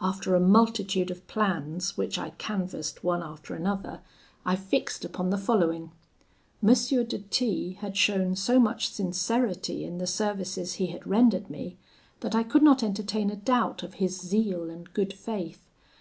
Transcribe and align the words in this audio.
After 0.00 0.34
a 0.34 0.40
multitude 0.40 1.08
of 1.08 1.24
plans 1.28 1.96
which 1.96 2.18
I 2.18 2.30
canvassed 2.30 3.04
one 3.04 3.22
after 3.22 3.54
another, 3.54 4.00
I 4.44 4.56
fixed 4.56 5.04
upon 5.04 5.30
the 5.30 5.38
following: 5.38 5.92
M. 6.60 6.74
de 7.04 7.18
T 7.20 7.74
had 7.74 7.96
shown 7.96 8.34
so 8.34 8.58
much 8.58 8.92
sincerity 8.92 9.84
in 9.84 9.98
the 9.98 10.06
services 10.08 10.72
he 10.74 10.86
had 10.88 11.06
rendered 11.06 11.48
me, 11.48 11.76
that 12.22 12.34
I 12.34 12.42
could 12.42 12.64
not 12.64 12.82
entertain 12.82 13.30
a 13.30 13.36
doubt 13.36 13.84
of 13.84 13.94
his 14.02 14.20
zeal 14.20 14.68
and 14.68 14.92
good 14.92 15.12
faith. 15.12 15.60